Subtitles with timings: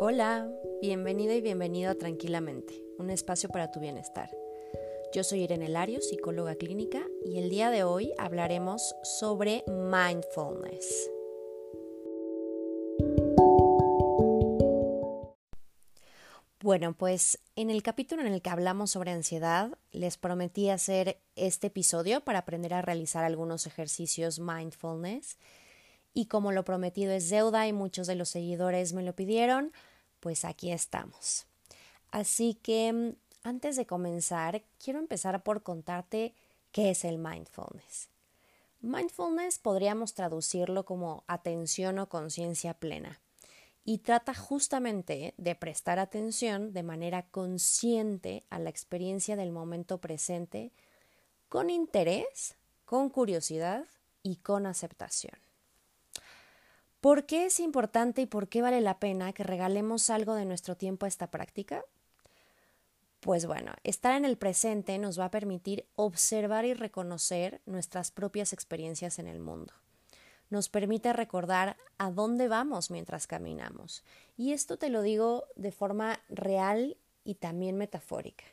[0.00, 0.48] Hola,
[0.80, 4.30] bienvenida y bienvenido a Tranquilamente, un espacio para tu bienestar.
[5.12, 11.10] Yo soy Irene Lario, psicóloga clínica, y el día de hoy hablaremos sobre mindfulness.
[16.60, 21.66] Bueno, pues en el capítulo en el que hablamos sobre ansiedad, les prometí hacer este
[21.66, 25.38] episodio para aprender a realizar algunos ejercicios mindfulness.
[26.18, 29.72] Y como lo prometido es deuda y muchos de los seguidores me lo pidieron,
[30.18, 31.46] pues aquí estamos.
[32.10, 33.12] Así que mm,
[33.44, 36.34] antes de comenzar, quiero empezar por contarte
[36.72, 38.08] qué es el mindfulness.
[38.80, 43.20] Mindfulness podríamos traducirlo como atención o conciencia plena
[43.84, 50.72] y trata justamente de prestar atención de manera consciente a la experiencia del momento presente
[51.48, 52.56] con interés,
[52.86, 53.84] con curiosidad
[54.24, 55.47] y con aceptación.
[57.00, 60.76] ¿Por qué es importante y por qué vale la pena que regalemos algo de nuestro
[60.76, 61.84] tiempo a esta práctica?
[63.20, 68.52] Pues bueno, estar en el presente nos va a permitir observar y reconocer nuestras propias
[68.52, 69.74] experiencias en el mundo.
[70.50, 74.02] Nos permite recordar a dónde vamos mientras caminamos.
[74.36, 78.44] Y esto te lo digo de forma real y también metafórica.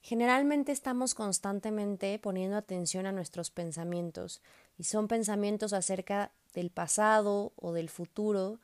[0.00, 4.40] Generalmente estamos constantemente poniendo atención a nuestros pensamientos
[4.78, 8.60] y son pensamientos acerca del pasado o del futuro,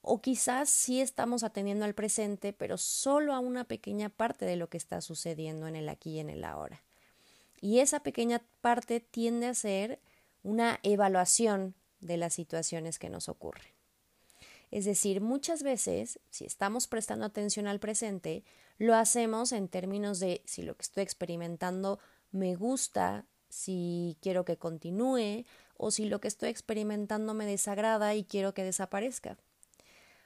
[0.00, 4.68] o quizás sí estamos atendiendo al presente, pero solo a una pequeña parte de lo
[4.68, 6.82] que está sucediendo en el aquí y en el ahora.
[7.60, 10.00] Y esa pequeña parte tiende a ser
[10.42, 13.71] una evaluación de las situaciones que nos ocurren.
[14.72, 18.42] Es decir, muchas veces, si estamos prestando atención al presente,
[18.78, 21.98] lo hacemos en términos de si lo que estoy experimentando
[22.30, 25.44] me gusta, si quiero que continúe
[25.76, 29.36] o si lo que estoy experimentando me desagrada y quiero que desaparezca.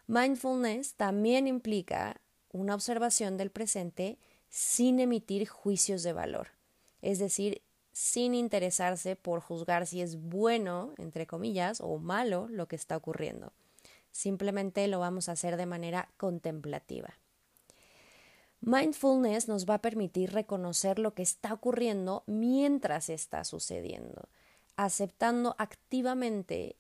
[0.07, 2.21] Mindfulness también implica
[2.53, 4.17] una observación del presente
[4.49, 6.51] sin emitir juicios de valor,
[7.03, 12.77] es decir, sin interesarse por juzgar si es bueno, entre comillas, o malo lo que
[12.77, 13.53] está ocurriendo.
[14.17, 17.19] Simplemente lo vamos a hacer de manera contemplativa.
[18.63, 24.31] Mindfulness nos va a permitir reconocer lo que está ocurriendo mientras está sucediendo,
[24.77, 26.77] aceptando activamente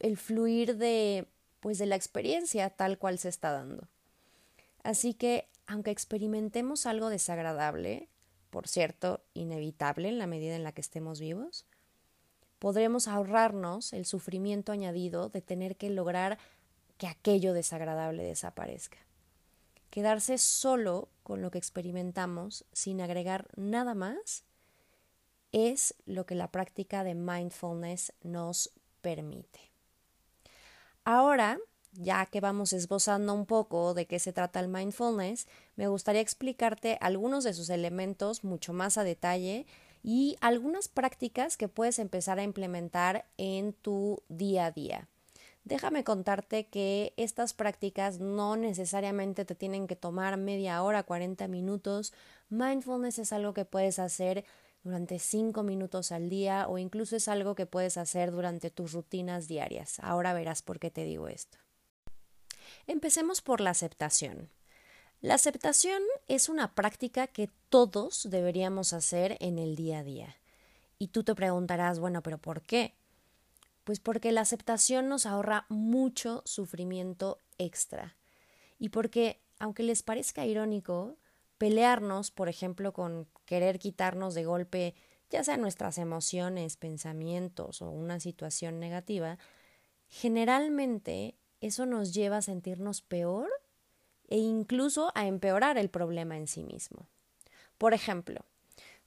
[0.00, 1.28] el fluir de
[1.60, 3.86] pues de la experiencia tal cual se está dando.
[4.82, 8.08] Así que, aunque experimentemos algo desagradable,
[8.50, 11.66] por cierto, inevitable en la medida en la que estemos vivos,
[12.58, 16.38] podremos ahorrarnos el sufrimiento añadido de tener que lograr
[17.00, 18.98] que aquello desagradable desaparezca.
[19.88, 24.44] Quedarse solo con lo que experimentamos sin agregar nada más
[25.50, 29.72] es lo que la práctica de mindfulness nos permite.
[31.04, 31.58] Ahora,
[31.92, 36.98] ya que vamos esbozando un poco de qué se trata el mindfulness, me gustaría explicarte
[37.00, 39.66] algunos de sus elementos mucho más a detalle
[40.02, 45.08] y algunas prácticas que puedes empezar a implementar en tu día a día.
[45.64, 52.12] Déjame contarte que estas prácticas no necesariamente te tienen que tomar media hora, 40 minutos.
[52.48, 54.44] Mindfulness es algo que puedes hacer
[54.82, 59.48] durante 5 minutos al día o incluso es algo que puedes hacer durante tus rutinas
[59.48, 60.00] diarias.
[60.00, 61.58] Ahora verás por qué te digo esto.
[62.86, 64.50] Empecemos por la aceptación.
[65.20, 70.36] La aceptación es una práctica que todos deberíamos hacer en el día a día.
[70.98, 72.94] Y tú te preguntarás, bueno, pero ¿por qué?
[73.84, 78.16] Pues porque la aceptación nos ahorra mucho sufrimiento extra.
[78.78, 81.16] Y porque, aunque les parezca irónico,
[81.58, 84.94] pelearnos, por ejemplo, con querer quitarnos de golpe
[85.30, 89.38] ya sea nuestras emociones, pensamientos o una situación negativa,
[90.08, 93.48] generalmente eso nos lleva a sentirnos peor
[94.28, 97.06] e incluso a empeorar el problema en sí mismo.
[97.78, 98.44] Por ejemplo,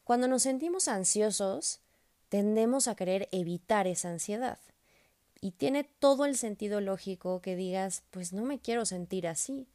[0.03, 1.81] cuando nos sentimos ansiosos,
[2.33, 4.57] tendemos a querer evitar esa ansiedad.
[5.39, 9.67] Y tiene todo el sentido lógico que digas, pues no me quiero sentir así.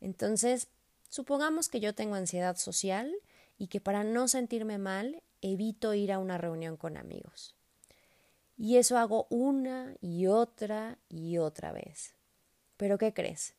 [0.00, 0.68] Entonces,
[1.08, 3.12] supongamos que yo tengo ansiedad social
[3.58, 7.56] y que para no sentirme mal evito ir a una reunión con amigos.
[8.56, 12.14] Y eso hago una y otra y otra vez.
[12.76, 13.54] Pero ¿qué crees?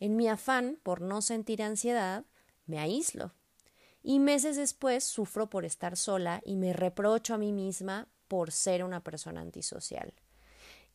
[0.00, 2.24] En mi afán por no sentir ansiedad,
[2.66, 3.30] me aíslo.
[4.02, 8.84] Y meses después sufro por estar sola y me reprocho a mí misma por ser
[8.84, 10.14] una persona antisocial.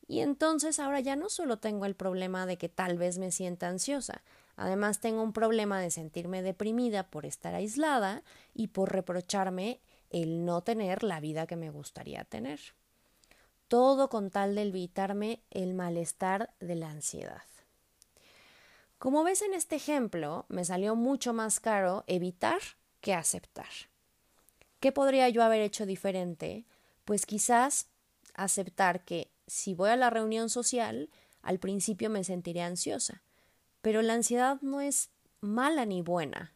[0.08, 3.68] Y entonces ahora ya no solo tengo el problema de que tal vez me sienta
[3.68, 4.22] ansiosa,
[4.56, 8.22] además tengo un problema de sentirme deprimida por estar aislada
[8.54, 9.80] y por reprocharme
[10.10, 12.60] el no tener la vida que me gustaría tener.
[13.68, 17.42] Todo con tal de evitarme el malestar de la ansiedad.
[18.98, 22.60] Como ves en este ejemplo, me salió mucho más caro evitar
[23.06, 23.70] que aceptar.
[24.80, 26.66] ¿Qué podría yo haber hecho diferente?
[27.04, 27.86] Pues quizás
[28.34, 31.08] aceptar que si voy a la reunión social,
[31.40, 33.22] al principio me sentiré ansiosa.
[33.80, 35.10] Pero la ansiedad no es
[35.40, 36.52] mala ni buena.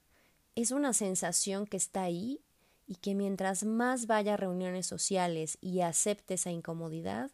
[0.57, 2.41] Es una sensación que está ahí
[2.85, 7.31] y que mientras más vaya a reuniones sociales y acepte esa incomodidad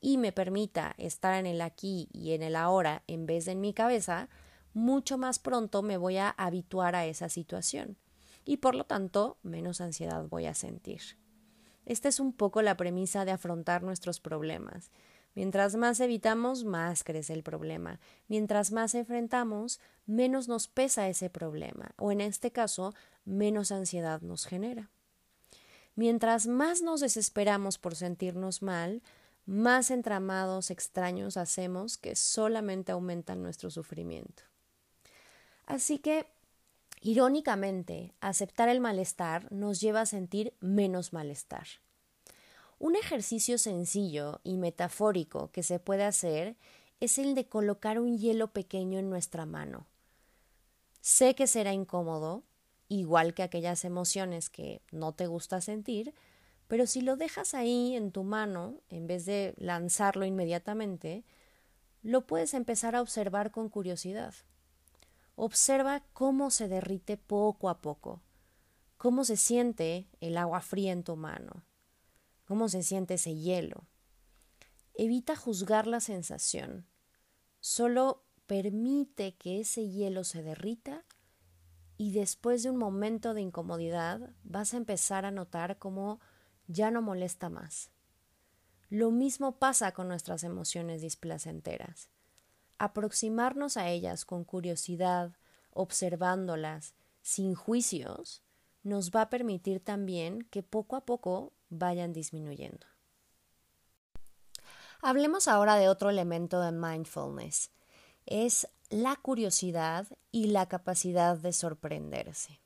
[0.00, 3.60] y me permita estar en el aquí y en el ahora en vez de en
[3.60, 4.28] mi cabeza,
[4.74, 7.98] mucho más pronto me voy a habituar a esa situación
[8.44, 11.00] y por lo tanto menos ansiedad voy a sentir.
[11.86, 14.90] Esta es un poco la premisa de afrontar nuestros problemas.
[15.34, 17.98] Mientras más evitamos, más crece el problema.
[18.28, 22.94] Mientras más enfrentamos, menos nos pesa ese problema, o en este caso,
[23.24, 24.90] menos ansiedad nos genera.
[25.96, 29.02] Mientras más nos desesperamos por sentirnos mal,
[29.46, 34.42] más entramados extraños hacemos que solamente aumentan nuestro sufrimiento.
[35.66, 36.26] Así que,
[37.04, 41.66] irónicamente, aceptar el malestar nos lleva a sentir menos malestar.
[42.78, 46.56] Un ejercicio sencillo y metafórico que se puede hacer
[47.00, 49.86] es el de colocar un hielo pequeño en nuestra mano.
[51.02, 52.42] Sé que será incómodo,
[52.88, 56.14] igual que aquellas emociones que no te gusta sentir,
[56.68, 61.22] pero si lo dejas ahí en tu mano, en vez de lanzarlo inmediatamente,
[62.02, 64.32] lo puedes empezar a observar con curiosidad.
[65.36, 68.22] Observa cómo se derrite poco a poco,
[68.96, 71.64] cómo se siente el agua fría en tu mano,
[72.44, 73.88] cómo se siente ese hielo.
[74.94, 76.86] Evita juzgar la sensación,
[77.58, 81.04] solo permite que ese hielo se derrita
[81.96, 86.20] y después de un momento de incomodidad vas a empezar a notar cómo
[86.66, 87.90] ya no molesta más.
[88.88, 92.13] Lo mismo pasa con nuestras emociones displacenteras.
[92.78, 95.32] Aproximarnos a ellas con curiosidad,
[95.72, 98.42] observándolas, sin juicios,
[98.82, 102.86] nos va a permitir también que poco a poco vayan disminuyendo.
[105.00, 107.70] Hablemos ahora de otro elemento de mindfulness.
[108.26, 112.60] Es la curiosidad y la capacidad de sorprenderse.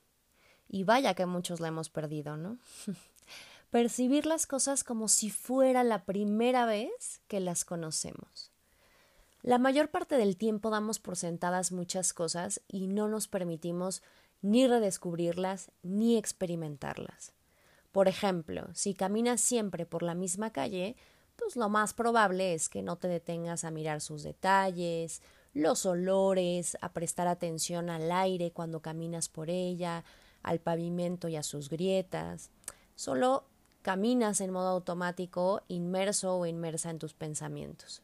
[0.69, 2.59] Y vaya que muchos la hemos perdido, ¿no?
[3.71, 8.48] Percibir las cosas como si fuera la primera vez que las conocemos.
[9.49, 14.03] La mayor parte del tiempo damos por sentadas muchas cosas y no nos permitimos
[14.43, 17.33] ni redescubrirlas ni experimentarlas.
[17.91, 20.97] Por ejemplo, si caminas siempre por la misma calle,
[21.37, 25.23] pues lo más probable es que no te detengas a mirar sus detalles,
[25.55, 30.05] los olores, a prestar atención al aire cuando caminas por ella,
[30.43, 32.51] al pavimento y a sus grietas.
[32.97, 33.45] Solo
[33.81, 38.03] caminas en modo automático, inmerso o inmersa en tus pensamientos.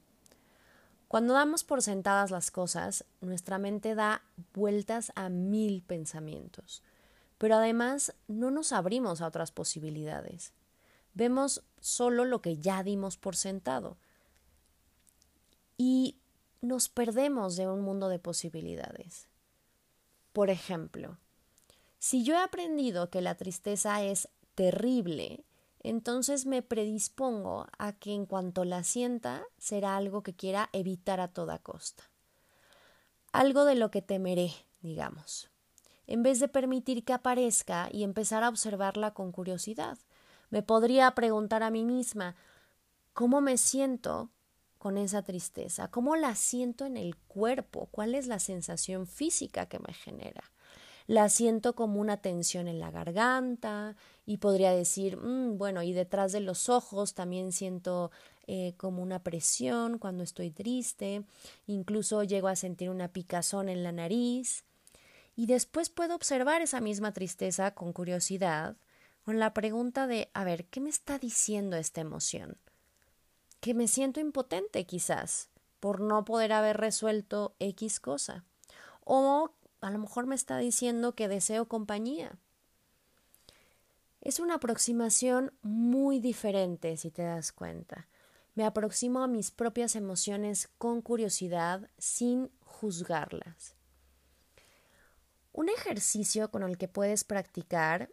[1.08, 4.22] Cuando damos por sentadas las cosas, nuestra mente da
[4.54, 6.82] vueltas a mil pensamientos,
[7.38, 10.52] pero además no nos abrimos a otras posibilidades.
[11.14, 13.96] Vemos solo lo que ya dimos por sentado.
[15.76, 16.16] Y
[16.60, 19.26] nos perdemos de un mundo de posibilidades.
[20.32, 21.18] Por ejemplo,
[21.98, 25.44] si yo he aprendido que la tristeza es terrible,
[25.84, 31.28] entonces me predispongo a que en cuanto la sienta será algo que quiera evitar a
[31.28, 32.04] toda costa.
[33.32, 35.50] Algo de lo que temeré, digamos,
[36.06, 39.98] en vez de permitir que aparezca y empezar a observarla con curiosidad.
[40.48, 42.34] Me podría preguntar a mí misma
[43.12, 44.30] ¿cómo me siento
[44.78, 45.90] con esa tristeza?
[45.90, 47.88] ¿Cómo la siento en el cuerpo?
[47.90, 50.53] ¿Cuál es la sensación física que me genera?
[51.06, 56.32] La siento como una tensión en la garganta y podría decir, mm, bueno, y detrás
[56.32, 58.10] de los ojos también siento
[58.46, 61.24] eh, como una presión cuando estoy triste,
[61.66, 64.64] incluso llego a sentir una picazón en la nariz.
[65.36, 68.76] Y después puedo observar esa misma tristeza con curiosidad,
[69.24, 72.56] con la pregunta de, a ver, ¿qué me está diciendo esta emoción?
[73.64, 75.48] que me siento impotente quizás
[75.80, 78.44] por no poder haber resuelto X cosa.
[79.06, 79.52] O
[79.84, 82.38] a lo mejor me está diciendo que deseo compañía.
[84.22, 88.08] Es una aproximación muy diferente si te das cuenta.
[88.54, 93.76] Me aproximo a mis propias emociones con curiosidad sin juzgarlas.
[95.52, 98.10] Un ejercicio con el que puedes practicar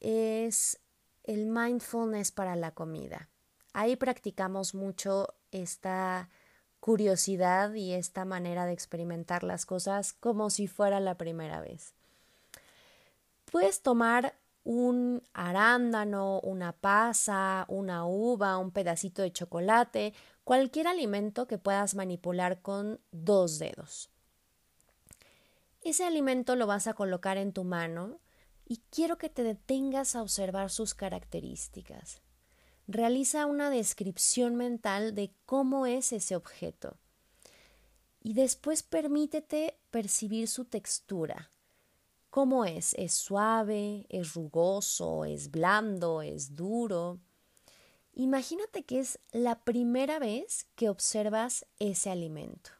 [0.00, 0.78] es
[1.24, 3.30] el mindfulness para la comida.
[3.72, 6.28] Ahí practicamos mucho esta
[6.80, 11.94] curiosidad y esta manera de experimentar las cosas como si fuera la primera vez.
[13.50, 20.12] Puedes tomar un arándano, una pasa, una uva, un pedacito de chocolate,
[20.44, 24.10] cualquier alimento que puedas manipular con dos dedos.
[25.82, 28.18] Ese alimento lo vas a colocar en tu mano
[28.66, 32.20] y quiero que te detengas a observar sus características.
[32.90, 36.96] Realiza una descripción mental de cómo es ese objeto
[38.22, 41.50] y después permítete percibir su textura.
[42.30, 42.94] ¿Cómo es?
[42.94, 44.06] ¿Es suave?
[44.08, 45.26] ¿Es rugoso?
[45.26, 46.22] ¿Es blando?
[46.22, 47.18] ¿Es duro?
[48.14, 52.70] Imagínate que es la primera vez que observas ese alimento.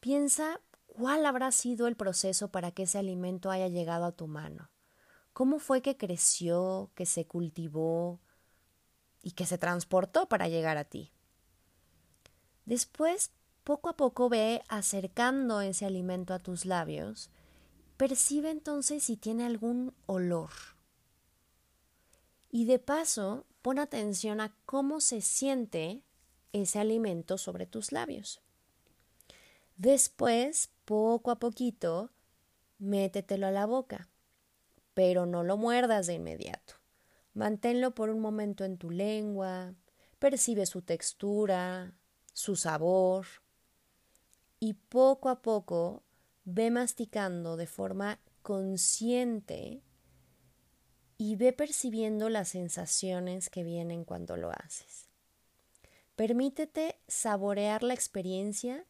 [0.00, 4.70] Piensa cuál habrá sido el proceso para que ese alimento haya llegado a tu mano.
[5.32, 8.18] ¿Cómo fue que creció, que se cultivó
[9.22, 11.12] y que se transportó para llegar a ti?
[12.64, 13.32] Después,
[13.64, 17.30] poco a poco ve acercando ese alimento a tus labios.
[17.96, 20.50] Percibe entonces si tiene algún olor.
[22.50, 26.02] Y de paso, pon atención a cómo se siente
[26.52, 28.40] ese alimento sobre tus labios.
[29.76, 32.10] Después, poco a poquito,
[32.78, 34.08] métetelo a la boca,
[34.94, 36.79] pero no lo muerdas de inmediato.
[37.40, 39.74] Manténlo por un momento en tu lengua,
[40.18, 41.94] percibe su textura,
[42.34, 43.24] su sabor,
[44.58, 46.02] y poco a poco
[46.44, 49.80] ve masticando de forma consciente
[51.16, 55.08] y ve percibiendo las sensaciones que vienen cuando lo haces.
[56.16, 58.84] Permítete saborear la experiencia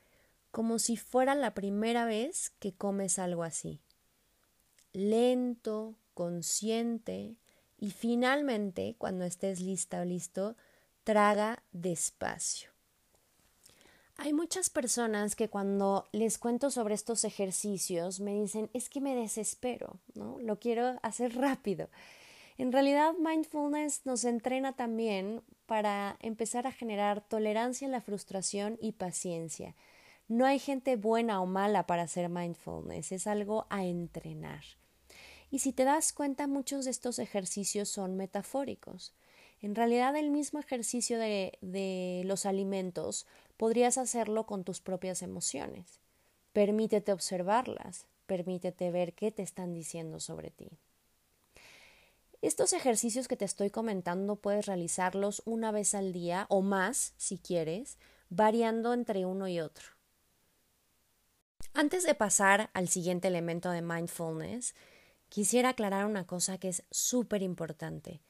[0.51, 3.81] como si fuera la primera vez que comes algo así.
[4.93, 7.37] Lento, consciente
[7.81, 10.55] y finalmente, cuando estés lista o listo,
[11.03, 12.71] traga despacio.
[14.19, 19.15] Hay muchas personas que cuando les cuento sobre estos ejercicios me dicen es que me
[19.15, 20.39] desespero, ¿no?
[20.41, 21.89] Lo quiero hacer rápido.
[22.59, 28.93] En realidad, mindfulness nos entrena también para empezar a generar tolerancia a la frustración y
[28.93, 29.75] paciencia.
[30.29, 34.65] No hay gente buena o mala para hacer mindfulness, es algo a entrenar.
[35.51, 39.13] Y si te das cuenta, muchos de estos ejercicios son metafóricos.
[39.61, 43.27] En realidad, el mismo ejercicio de, de los alimentos
[43.57, 46.01] podrías hacerlo con tus propias emociones.
[46.53, 50.71] Permítete observarlas, permítete ver qué te están diciendo sobre ti.
[52.43, 57.37] Estos ejercicios que te estoy comentando puedes realizarlos una vez al día o más, si
[57.37, 57.99] quieres,
[58.31, 59.85] variando entre uno y otro.
[61.75, 64.75] Antes de pasar al siguiente elemento de mindfulness,
[65.31, 68.21] quisiera aclarar una cosa que es súper importante.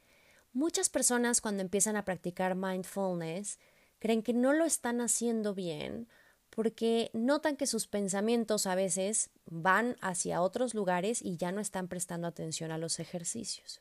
[0.53, 3.59] Muchas personas cuando empiezan a practicar mindfulness
[3.99, 6.09] creen que no lo están haciendo bien
[6.51, 11.89] porque notan que sus pensamientos a veces van hacia otros lugares y ya no están
[11.89, 13.81] prestando atención a los ejercicios.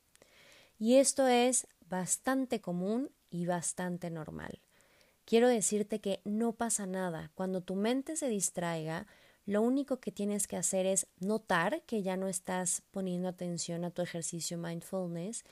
[0.78, 4.62] Y esto es bastante común y bastante normal.
[5.26, 7.32] Quiero decirte que no pasa nada.
[7.36, 9.08] Cuando tu mente se distraiga,
[9.50, 13.90] lo único que tienes que hacer es notar que ya no estás poniendo atención a
[13.90, 15.44] tu ejercicio mindfulness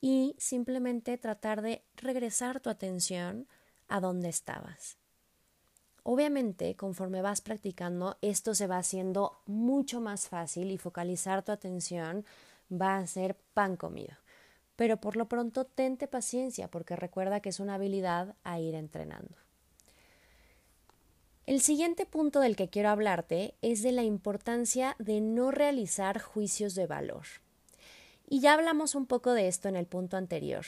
[0.00, 3.46] y simplemente tratar de regresar tu atención
[3.86, 4.96] a donde estabas.
[6.04, 12.24] Obviamente, conforme vas practicando, esto se va haciendo mucho más fácil y focalizar tu atención
[12.70, 14.16] va a ser pan comido
[14.78, 19.47] pero por lo pronto tente paciencia porque recuerda que es una habilidad a ir entrenando.
[21.48, 26.74] El siguiente punto del que quiero hablarte es de la importancia de no realizar juicios
[26.74, 27.24] de valor.
[28.28, 30.66] Y ya hablamos un poco de esto en el punto anterior.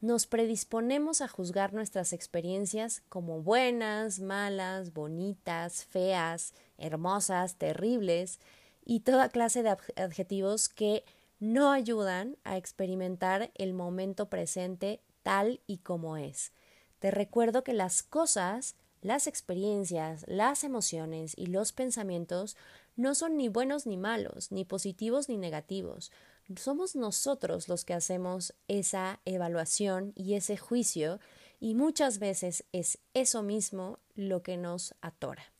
[0.00, 8.40] Nos predisponemos a juzgar nuestras experiencias como buenas, malas, bonitas, feas, hermosas, terribles
[8.86, 11.04] y toda clase de adjetivos que
[11.40, 16.52] no ayudan a experimentar el momento presente tal y como es.
[17.00, 22.56] Te recuerdo que las cosas, las experiencias, las emociones y los pensamientos
[22.96, 26.10] no son ni buenos ni malos, ni positivos ni negativos.
[26.56, 31.18] Somos nosotros los que hacemos esa evaluación y ese juicio
[31.60, 35.52] y muchas veces es eso mismo lo que nos atora.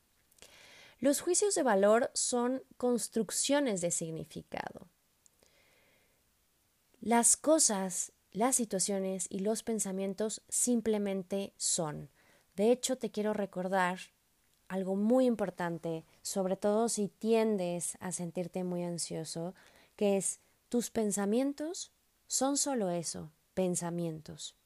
[1.01, 4.87] Los juicios de valor son construcciones de significado.
[7.01, 12.09] Las cosas, las situaciones y los pensamientos simplemente son.
[12.57, 13.99] De hecho, te quiero recordar
[14.69, 19.55] algo muy importante, sobre todo si tiendes a sentirte muy ansioso,
[19.97, 21.93] que es tus pensamientos
[22.27, 24.57] son solo eso, pensamientos.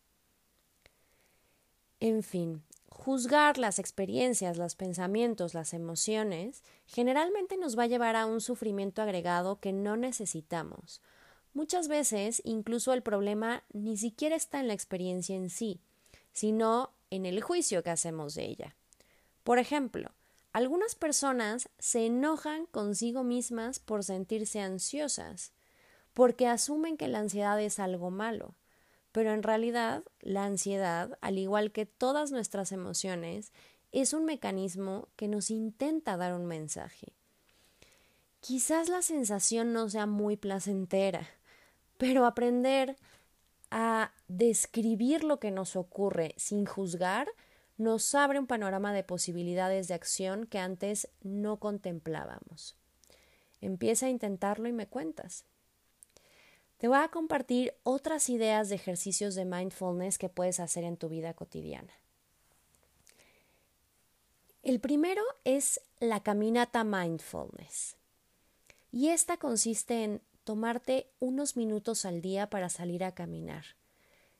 [1.98, 8.26] En fin, juzgar las experiencias, los pensamientos, las emociones, generalmente nos va a llevar a
[8.26, 11.00] un sufrimiento agregado que no necesitamos.
[11.54, 15.80] Muchas veces incluso el problema ni siquiera está en la experiencia en sí,
[16.32, 18.76] sino en el juicio que hacemos de ella.
[19.44, 20.12] Por ejemplo,
[20.56, 25.52] Algunas personas se enojan consigo mismas por sentirse ansiosas,
[26.14, 28.54] porque asumen que la ansiedad es algo malo,
[29.12, 33.52] pero en realidad la ansiedad, al igual que todas nuestras emociones,
[33.92, 37.12] es un mecanismo que nos intenta dar un mensaje.
[38.40, 41.28] Quizás la sensación no sea muy placentera,
[41.98, 42.96] pero aprender
[43.70, 47.28] a describir lo que nos ocurre sin juzgar
[47.78, 52.76] nos abre un panorama de posibilidades de acción que antes no contemplábamos.
[53.60, 55.44] Empieza a intentarlo y me cuentas.
[56.78, 61.08] Te voy a compartir otras ideas de ejercicios de mindfulness que puedes hacer en tu
[61.08, 61.92] vida cotidiana.
[64.62, 67.96] El primero es la caminata mindfulness.
[68.90, 73.64] Y esta consiste en tomarte unos minutos al día para salir a caminar.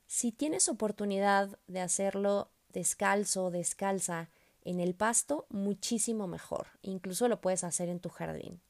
[0.07, 4.31] Si tienes oportunidad de hacerlo descalzo o descalza
[4.63, 6.69] en el pasto, muchísimo mejor.
[6.83, 8.61] Incluso lo puedes hacer en tu jardín.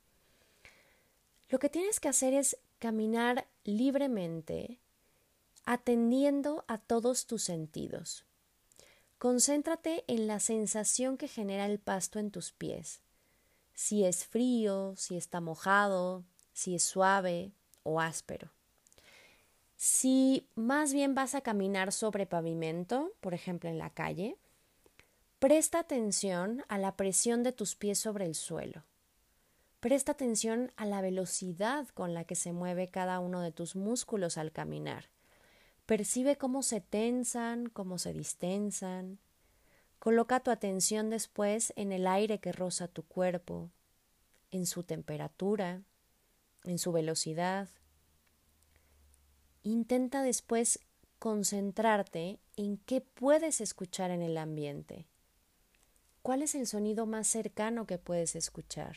[1.51, 4.81] Lo que tienes que hacer es caminar libremente,
[5.67, 8.25] atendiendo a todos tus sentidos.
[9.19, 13.03] Concéntrate en la sensación que genera el pasto en tus pies.
[13.75, 16.25] Si es frío, si está mojado,
[16.57, 18.51] si es suave o áspero.
[19.77, 24.39] Si más bien vas a caminar sobre pavimento, por ejemplo en la calle,
[25.39, 28.85] presta atención a la presión de tus pies sobre el suelo.
[29.81, 34.39] Presta atención a la velocidad con la que se mueve cada uno de tus músculos
[34.39, 35.11] al caminar.
[35.85, 39.19] Percibe cómo se tensan, cómo se distensan.
[39.99, 43.69] Coloca tu atención después en el aire que roza tu cuerpo,
[44.51, 45.83] en su temperatura,
[46.67, 47.69] en su velocidad.
[49.63, 50.81] Intenta después
[51.19, 55.07] concentrarte en qué puedes escuchar en el ambiente.
[56.23, 58.97] ¿Cuál es el sonido más cercano que puedes escuchar?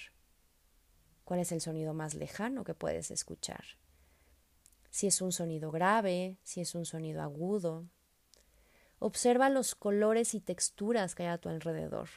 [1.24, 3.63] ¿Cuál es el sonido más lejano que puedes escuchar?
[4.89, 7.86] Si es un sonido grave, si es un sonido agudo.
[8.98, 12.10] Observa los colores y texturas que hay a tu alrededor.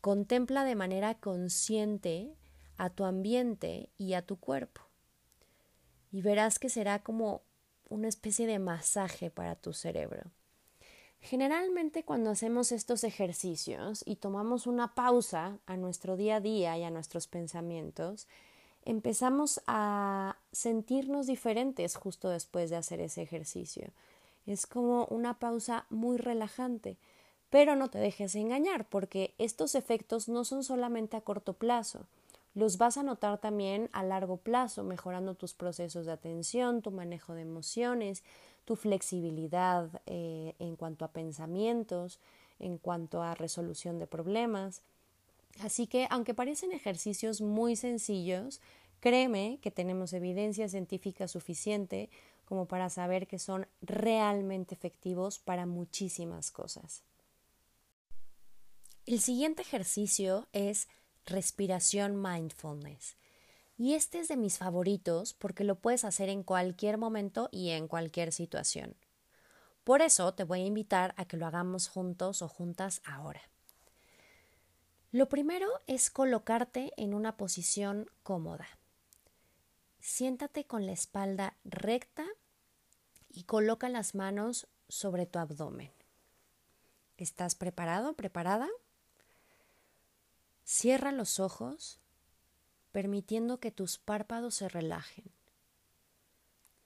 [0.00, 2.36] Contempla de manera consciente
[2.80, 4.80] a tu ambiente y a tu cuerpo.
[6.10, 7.42] Y verás que será como
[7.90, 10.22] una especie de masaje para tu cerebro.
[11.20, 16.84] Generalmente cuando hacemos estos ejercicios y tomamos una pausa a nuestro día a día y
[16.84, 18.26] a nuestros pensamientos,
[18.86, 23.90] empezamos a sentirnos diferentes justo después de hacer ese ejercicio.
[24.46, 26.96] Es como una pausa muy relajante.
[27.50, 32.06] Pero no te dejes engañar, porque estos efectos no son solamente a corto plazo
[32.54, 37.34] los vas a notar también a largo plazo, mejorando tus procesos de atención, tu manejo
[37.34, 38.24] de emociones,
[38.64, 42.18] tu flexibilidad eh, en cuanto a pensamientos,
[42.58, 44.82] en cuanto a resolución de problemas.
[45.60, 48.60] Así que, aunque parecen ejercicios muy sencillos,
[49.00, 52.10] créeme que tenemos evidencia científica suficiente
[52.44, 57.02] como para saber que son realmente efectivos para muchísimas cosas.
[59.06, 60.88] El siguiente ejercicio es
[61.26, 63.16] respiración mindfulness.
[63.76, 67.88] Y este es de mis favoritos porque lo puedes hacer en cualquier momento y en
[67.88, 68.94] cualquier situación.
[69.84, 73.40] Por eso te voy a invitar a que lo hagamos juntos o juntas ahora.
[75.12, 78.68] Lo primero es colocarte en una posición cómoda.
[79.98, 82.24] Siéntate con la espalda recta
[83.28, 85.92] y coloca las manos sobre tu abdomen.
[87.16, 88.14] ¿Estás preparado?
[88.14, 88.68] ¿Preparada?
[90.72, 91.98] Cierra los ojos,
[92.92, 95.24] permitiendo que tus párpados se relajen.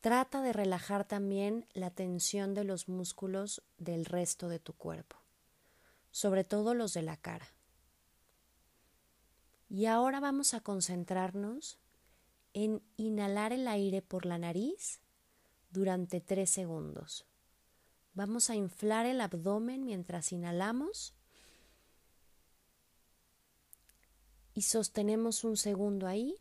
[0.01, 5.19] Trata de relajar también la tensión de los músculos del resto de tu cuerpo,
[6.11, 7.47] sobre todo los de la cara.
[9.69, 11.79] Y ahora vamos a concentrarnos
[12.55, 15.03] en inhalar el aire por la nariz
[15.69, 17.27] durante tres segundos.
[18.15, 21.13] Vamos a inflar el abdomen mientras inhalamos
[24.55, 26.37] y sostenemos un segundo ahí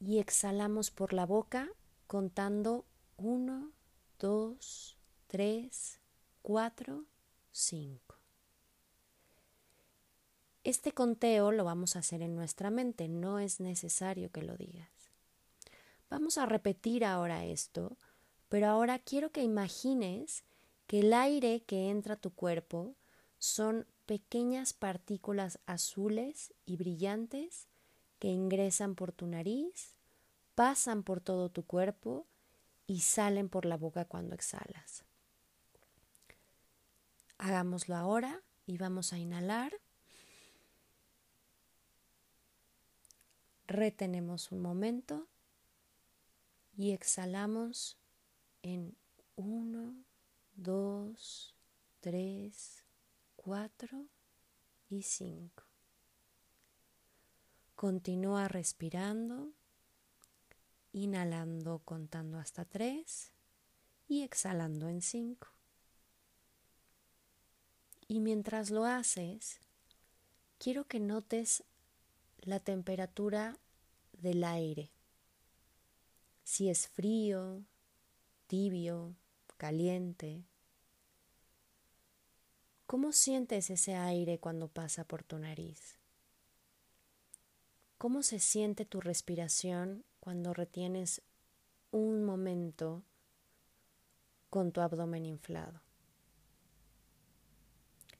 [0.00, 1.68] y exhalamos por la boca
[2.06, 2.86] contando
[3.16, 3.72] uno,
[4.18, 6.00] dos, tres,
[6.42, 7.04] cuatro,
[7.50, 8.14] cinco.
[10.62, 14.90] Este conteo lo vamos a hacer en nuestra mente, no es necesario que lo digas.
[16.08, 17.96] Vamos a repetir ahora esto,
[18.48, 20.44] pero ahora quiero que imagines
[20.86, 22.94] que el aire que entra a tu cuerpo
[23.38, 27.66] son pequeñas partículas azules y brillantes
[28.18, 29.94] que ingresan por tu nariz,
[30.54, 32.26] pasan por todo tu cuerpo
[32.86, 35.04] y salen por la boca cuando exhalas.
[37.38, 39.78] Hagámoslo ahora y vamos a inhalar.
[43.66, 45.26] Retenemos un momento
[46.76, 47.98] y exhalamos
[48.62, 48.96] en
[49.34, 49.94] 1,
[50.54, 51.54] 2,
[52.00, 52.85] 3,
[53.46, 54.08] 4
[54.90, 55.62] y 5.
[57.76, 59.52] Continúa respirando,
[60.92, 63.30] inhalando contando hasta 3
[64.08, 65.46] y exhalando en 5.
[68.08, 69.60] Y mientras lo haces,
[70.58, 71.62] quiero que notes
[72.40, 73.56] la temperatura
[74.10, 74.90] del aire.
[76.42, 77.62] Si es frío,
[78.48, 79.14] tibio,
[79.56, 80.42] caliente.
[82.86, 85.98] ¿Cómo sientes ese aire cuando pasa por tu nariz?
[87.98, 91.20] ¿Cómo se siente tu respiración cuando retienes
[91.90, 93.02] un momento
[94.50, 95.80] con tu abdomen inflado?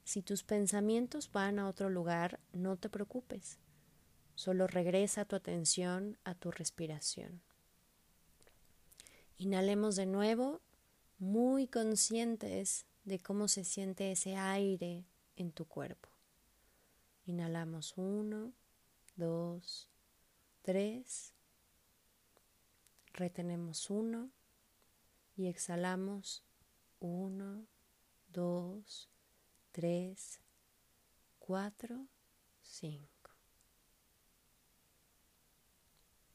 [0.03, 3.59] Si tus pensamientos van a otro lugar, no te preocupes.
[4.35, 7.41] Solo regresa tu atención a tu respiración.
[9.37, 10.59] Inhalemos de nuevo,
[11.19, 15.05] muy conscientes de cómo se siente ese aire
[15.37, 16.09] en tu cuerpo.
[17.25, 18.51] Inhalamos uno,
[19.15, 19.87] dos,
[20.61, 21.31] tres.
[23.13, 24.29] Retenemos uno
[25.37, 26.43] y exhalamos
[26.99, 27.65] uno,
[28.27, 29.07] dos,
[29.71, 30.41] tres,
[31.39, 32.07] cuatro,
[32.61, 33.31] cinco.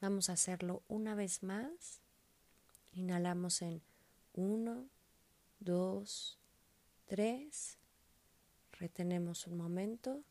[0.01, 2.01] Vamos a hacerlo una vez más.
[2.95, 3.83] Inhalamos en
[4.33, 4.89] uno,
[5.61, 6.39] dos,
[7.13, 7.77] 3,
[8.81, 10.23] retenemos un momento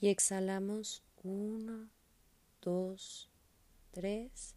[0.00, 1.90] y exhalamos 1,
[2.62, 3.30] 2,
[3.90, 4.54] 3,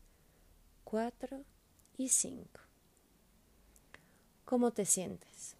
[0.85, 1.43] 4
[1.97, 2.47] y 5.
[4.45, 5.57] ¿Cómo te sientes?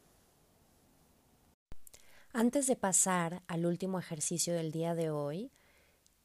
[2.31, 5.51] Antes de pasar al último ejercicio del día de hoy,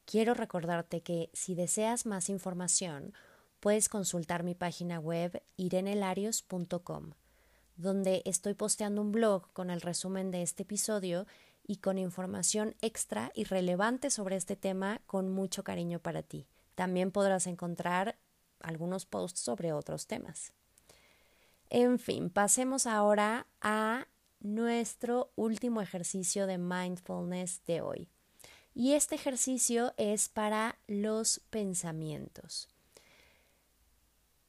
[0.04, 3.12] quiero recordarte que si deseas más información,
[3.58, 7.14] puedes consultar mi página web irenelarios.com
[7.76, 11.26] donde estoy posteando un blog con el resumen de este episodio
[11.66, 16.46] y con información extra y relevante sobre este tema con mucho cariño para ti.
[16.74, 18.16] También podrás encontrar
[18.60, 20.52] algunos posts sobre otros temas.
[21.68, 24.06] En fin, pasemos ahora a
[24.40, 28.08] nuestro último ejercicio de mindfulness de hoy.
[28.74, 32.68] Y este ejercicio es para los pensamientos.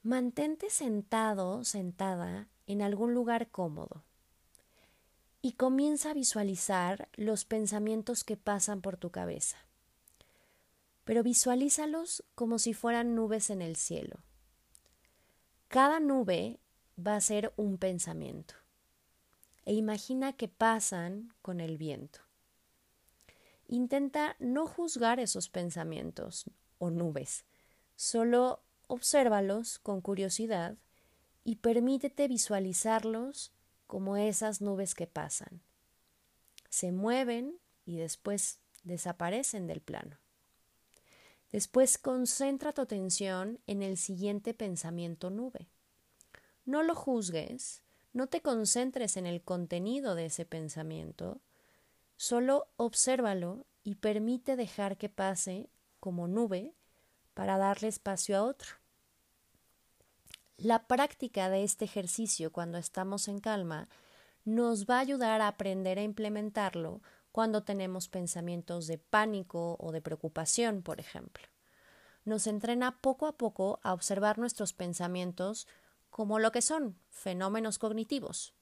[0.04, 4.04] Mantente sentado, sentada en algún lugar cómodo
[5.42, 9.58] y comienza a visualizar los pensamientos que pasan por tu cabeza.
[11.06, 14.20] Pero visualízalos como si fueran nubes en el cielo.
[15.70, 16.60] Cada nube
[17.00, 18.56] va a ser un pensamiento.
[19.66, 22.20] E imagina que pasan con el viento.
[23.68, 26.46] Intenta no juzgar esos pensamientos
[26.78, 27.46] o nubes,
[27.96, 30.78] solo obsérvalos con curiosidad
[31.48, 33.54] y permítete visualizarlos
[33.88, 35.62] como esas nubes que pasan.
[36.70, 40.18] Se mueven y después desaparecen del plano.
[41.54, 45.70] Después concentra tu atención en el siguiente pensamiento nube.
[46.66, 47.82] No lo juzgues,
[48.12, 51.40] no te concentres en el contenido de ese pensamiento,
[52.18, 55.70] solo obsérvalo y permite dejar que pase
[56.02, 56.74] como nube
[57.34, 58.76] para darle espacio a otro.
[60.58, 63.90] La práctica de este ejercicio cuando estamos en calma
[64.44, 70.02] nos va a ayudar a aprender a implementarlo cuando tenemos pensamientos de pánico o de
[70.02, 71.48] preocupación, por ejemplo.
[72.26, 75.68] Nos entrena poco a poco a observar nuestros pensamientos
[76.10, 78.56] como lo que son, fenómenos cognitivos,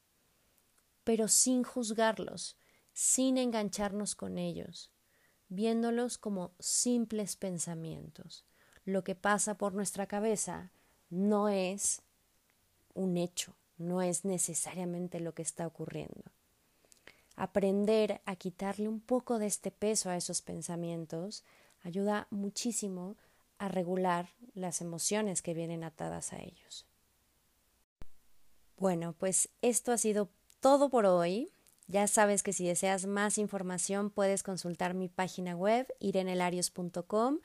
[1.05, 2.57] pero sin juzgarlos,
[2.91, 4.91] sin engancharnos con ellos,
[5.47, 8.43] viéndolos como simples pensamientos.
[8.83, 10.73] Lo que pasa por nuestra cabeza
[11.09, 12.01] no es
[12.93, 16.23] un hecho, no es necesariamente lo que está ocurriendo.
[17.35, 21.43] Aprender a quitarle un poco de este peso a esos pensamientos
[21.83, 23.17] ayuda muchísimo
[23.57, 26.85] a regular las emociones que vienen atadas a ellos.
[28.77, 31.51] Bueno, pues esto ha sido todo por hoy.
[31.87, 37.39] Ya sabes que si deseas más información puedes consultar mi página web irenelarios.com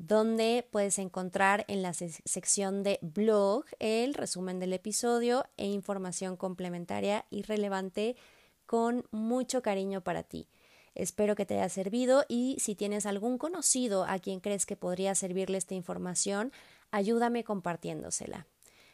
[0.00, 7.26] donde puedes encontrar en la sección de blog el resumen del episodio e información complementaria
[7.28, 8.16] y relevante
[8.64, 10.48] con mucho cariño para ti.
[10.94, 15.14] Espero que te haya servido y si tienes algún conocido a quien crees que podría
[15.14, 16.50] servirle esta información,
[16.90, 18.46] ayúdame compartiéndosela.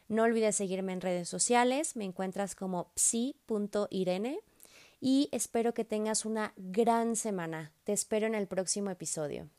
[0.09, 4.39] No olvides seguirme en redes sociales, me encuentras como psi.irene
[4.99, 7.71] y espero que tengas una gran semana.
[7.85, 9.49] Te espero en el próximo episodio.